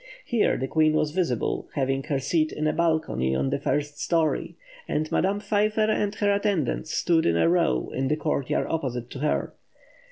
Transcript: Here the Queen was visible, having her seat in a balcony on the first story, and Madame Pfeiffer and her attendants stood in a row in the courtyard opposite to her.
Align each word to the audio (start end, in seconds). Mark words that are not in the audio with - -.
Here 0.25 0.57
the 0.57 0.67
Queen 0.67 0.93
was 0.93 1.11
visible, 1.11 1.69
having 1.75 2.01
her 2.05 2.17
seat 2.17 2.51
in 2.51 2.65
a 2.65 2.73
balcony 2.73 3.35
on 3.35 3.51
the 3.51 3.59
first 3.59 3.99
story, 4.01 4.55
and 4.87 5.11
Madame 5.11 5.39
Pfeiffer 5.39 5.81
and 5.91 6.15
her 6.15 6.33
attendants 6.33 6.91
stood 6.91 7.23
in 7.23 7.37
a 7.37 7.47
row 7.47 7.91
in 7.93 8.07
the 8.07 8.15
courtyard 8.17 8.65
opposite 8.67 9.11
to 9.11 9.19
her. 9.19 9.53